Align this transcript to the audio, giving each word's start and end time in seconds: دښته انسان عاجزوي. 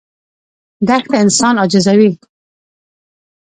دښته 0.87 1.15
انسان 1.23 1.55
عاجزوي. 1.61 2.11